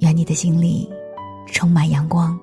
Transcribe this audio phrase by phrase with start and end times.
[0.00, 0.88] 愿你的心里
[1.46, 2.38] 充满阳光。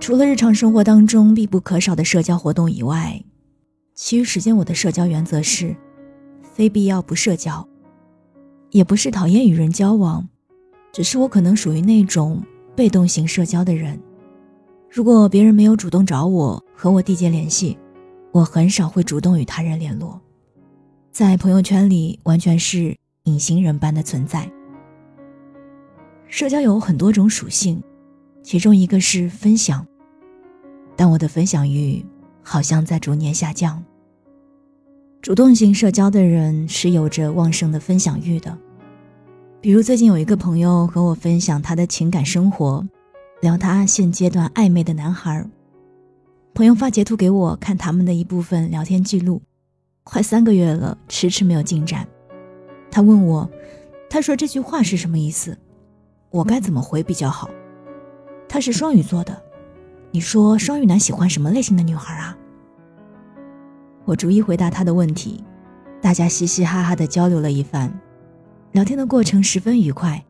[0.00, 3.20] 除了日常生活当中必不可少的社交活动以外，
[3.94, 5.74] 其余时间我的社交原则是：
[6.42, 7.66] 非必要不社交。
[8.70, 10.28] 也不是讨厌与人交往，
[10.92, 12.42] 只是我可能属于那种
[12.74, 13.98] 被动型社交的人。
[14.90, 17.78] 如果别人没有主动找我和我缔结联系，
[18.32, 20.20] 我很少会主动与他人联络。
[21.18, 24.46] 在朋友圈里，完全是隐形人般的存在。
[26.26, 27.82] 社交有很多种属性，
[28.42, 29.86] 其中一个是分享，
[30.94, 32.04] 但我的分享欲
[32.42, 33.82] 好像在逐年下降。
[35.22, 38.54] 主动型社交的人是有着旺盛的分享欲的，
[39.62, 42.86] 比如最近有一个朋友和我分享他的情感生活，
[43.40, 45.42] 聊他现阶段暧昧的男孩。
[46.52, 49.40] 朋友发截图给我看他们的一部分聊天记录。
[50.08, 52.06] 快三个月了，迟迟没有进展。
[52.92, 53.50] 他问我，
[54.08, 55.58] 他说这句话是什么意思？
[56.30, 57.50] 我该怎么回比较好？
[58.48, 59.42] 他是双鱼座的，
[60.12, 62.38] 你说双鱼男喜欢什么类型的女孩啊？
[64.04, 65.42] 我逐一回答他的问题，
[66.00, 67.92] 大家嘻嘻哈哈的交流了一番，
[68.70, 70.24] 聊天的过程十分愉快，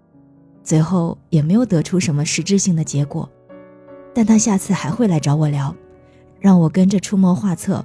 [0.65, 3.31] 最后也没有得出什么实质性的结果。
[4.15, 5.77] 但他下次还会来找我聊，
[6.41, 7.85] 让我跟着出谋划策。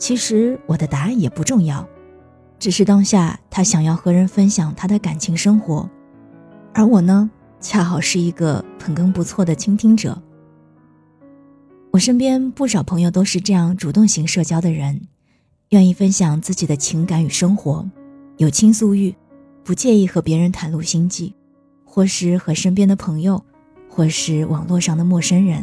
[0.00, 1.86] 其实我的答案也不重要，
[2.58, 5.88] 只是当下他想要和人分享他的感情生活，
[6.72, 10.20] 而我呢，恰好是一个捧哏不错的倾听者。
[11.90, 15.02] 我身边不少朋友都是这样主动型社交的人，
[15.68, 17.86] 愿意分享自己的情感与生活，
[18.38, 19.14] 有倾诉欲，
[19.62, 21.34] 不介意和别人袒露心迹，
[21.84, 23.44] 或是和身边的朋友，
[23.86, 25.62] 或是网络上的陌生人。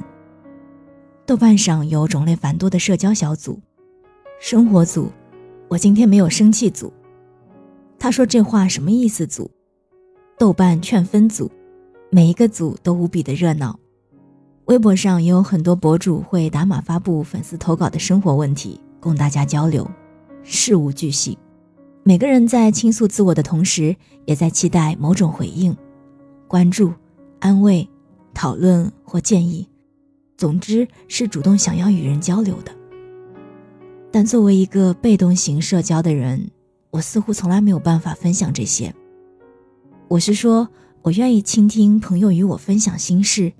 [1.25, 3.59] 豆瓣上有种类繁多的社交小组。
[4.39, 5.11] 生活组，
[5.67, 6.93] 我今天没有生气组。
[7.97, 9.25] 他说这话什么意思？
[9.25, 9.49] 组，
[10.37, 11.51] 豆瓣劝分组，
[12.11, 13.77] 每一个组都无比的热闹。
[14.65, 19.89] 微博上也有很多博主会打码发布粉丝投稿的生活问题，供大家交流，
[20.43, 21.35] 事无巨细。
[22.03, 23.95] 每个人在倾诉自我的同时，
[24.25, 25.75] 也在期待某种回应、
[26.47, 26.93] 关注、
[27.39, 27.89] 安慰、
[28.35, 29.67] 讨论或建议。
[30.37, 32.76] 总之是主动想要与人交流的。
[34.17, 36.49] 但作为一个被动型社交的人，
[36.89, 38.91] 我似乎从来没有办法分享这些。
[40.07, 40.67] 我是说，
[41.03, 43.53] 我愿意倾听朋友与我分享心事，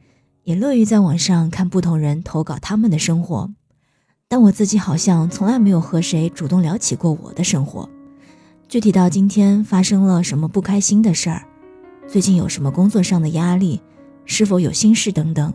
[0.45, 3.51] 也乐于在网上看不同人投稿他们的生活，
[4.27, 7.87] 但我自己好像从来没有和谁主动聊起过我的生活。
[8.67, 11.45] 具体到今天发生了什么不开心的事儿，
[12.07, 13.79] 最近有什么工作上的压力，
[14.25, 15.53] 是否有心事等等，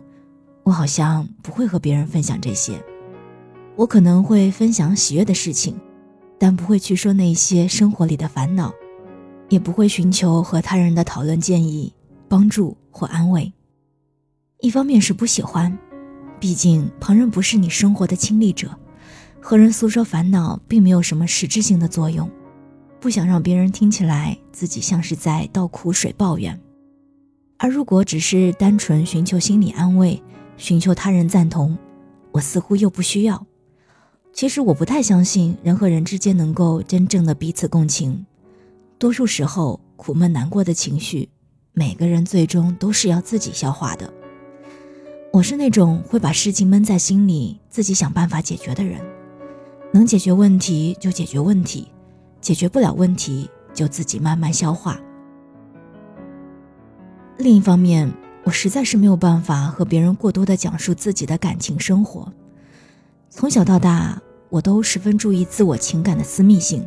[0.63, 2.81] 我好像不会和别人分享这些。
[3.75, 5.75] 我可能会分享喜悦的事情，
[6.37, 8.71] 但不会去说那些生活里的烦恼，
[9.49, 11.91] 也不会寻求和他人的讨论、建议、
[12.27, 13.51] 帮助或安慰。
[14.59, 15.75] 一方面是不喜欢，
[16.39, 18.69] 毕竟旁人不是你生活的亲历者，
[19.41, 22.29] 和人诉说烦恼并没有什么实质性的作用，
[22.99, 26.57] 不想让别人听起来自己像是在倒苦水抱怨。
[27.57, 30.21] 而如果只是单纯寻求心理安慰，
[30.57, 31.75] 寻求他人赞同，
[32.31, 33.45] 我似乎又不需要。
[34.33, 38.25] 其实我不太相信人和人之间能够真正的彼此共情，
[38.97, 41.29] 多数时候苦闷难过的情绪，
[41.71, 44.11] 每个人最终都是要自己消化的。
[45.31, 48.99] 我是那种会把事情闷在心里，自己想办法解决的人，
[49.91, 51.87] 能解决问题就解决问题，
[52.41, 54.99] 解决不了问题就自己慢慢消化。
[57.37, 58.11] 另一方面，
[58.43, 62.33] 我实在是没有办法和别人过多的讲述自己的感情生活。
[63.35, 66.85] 从小到大，我都十分注意自我情感的私密性。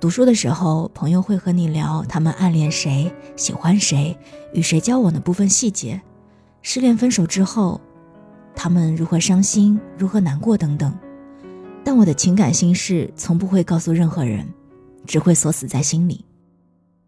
[0.00, 4.16] 读书的时候，朋友会和你聊他们暗恋谁、喜欢谁、
[4.54, 6.00] 与谁交往的部分细节；
[6.62, 7.78] 失恋分手之后，
[8.56, 10.96] 他们如何伤心、如何难过等等。
[11.84, 14.48] 但我的情感心事从不会告诉任何人，
[15.06, 16.24] 只会锁死在心里。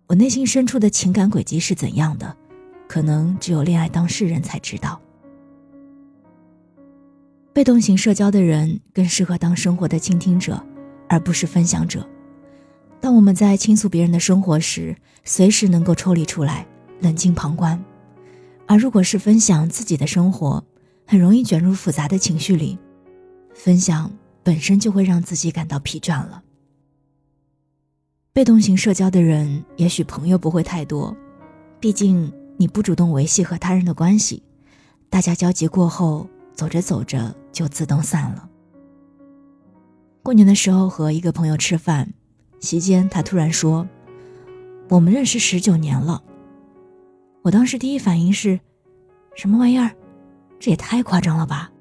[0.09, 2.37] 我内心深处的情感轨迹是怎样的，
[2.87, 5.01] 可能只有恋爱当事人才知道。
[7.57, 10.63] 被动型社交的人更适合当生活的倾听者，
[11.09, 12.07] 而不是分享者。
[13.01, 14.95] 当我们在倾诉别人的生活时，
[15.25, 16.67] 随时能够抽离出来，
[17.01, 17.83] 冷静旁观；
[18.67, 20.63] 而如果是分享自己的生活，
[21.07, 22.79] 很容易卷入复杂的情绪里，
[23.55, 24.13] 分享
[24.43, 26.43] 本身就会让自己感到疲倦了。
[28.35, 31.17] 被动型社交的人，也许朋友不会太多，
[31.81, 34.43] 毕竟你不主动维系和他人的关系，
[35.09, 38.51] 大家交集过后，走着走着就自动散了。
[40.23, 42.13] 过年的时候和一个朋友吃饭，
[42.61, 43.89] 席间他突然说
[44.91, 46.23] ：“我们认识十九年了。”
[47.41, 48.61] 我当时第一反应是
[49.35, 49.91] ：“什么玩意儿？
[50.61, 51.73] 这也太夸张了吧！”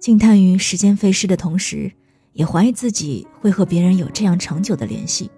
[0.00, 1.92] 惊叹于时间飞逝的同时，
[2.32, 5.30] 也怀疑自己会和别人有这样长久的联系。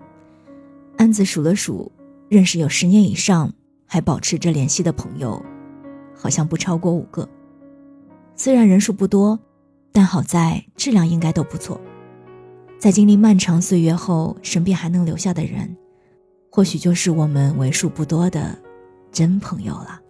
[0.96, 1.92] 暗自数了数，
[2.30, 3.52] 认识有十年以上
[3.84, 5.44] 还保持着联系的朋友，
[6.14, 7.28] 好像不超过五个。
[8.36, 9.38] 虽然人数不多，
[9.92, 11.80] 但好在质量应该都不错。
[12.78, 15.74] 在经历漫长岁月后，身边还能留下的人，
[16.50, 18.56] 或许就是我们为数不多的
[19.10, 20.00] 真朋友了。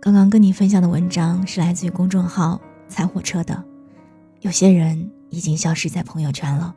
[0.00, 3.64] 刚刚跟你分享的文章是来自于公众号“踩火车”的，
[4.40, 6.74] 有些人已经消失在朋友圈了。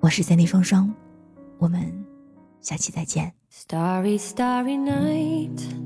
[0.00, 0.94] 我是三 D 双双，
[1.58, 1.90] 我们
[2.60, 3.32] 下期再见。
[3.50, 5.85] Starry, starry night.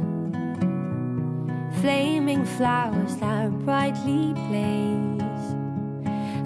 [1.81, 5.21] Flaming flowers that brightly blaze.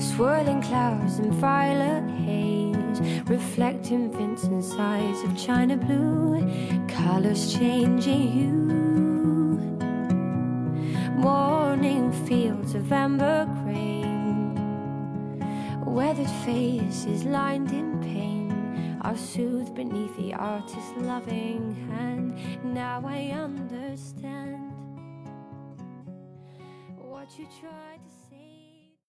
[0.02, 3.02] Swirling clouds and violet haze.
[3.28, 6.40] Reflecting Vincent's eyes of china blue.
[6.88, 8.56] Colors changing hue.
[11.18, 14.06] Morning fields of amber grain
[15.96, 22.38] weathered faces lined in pain are soothed beneath the artist's loving hand.
[22.74, 24.35] Now I understand
[27.60, 27.95] try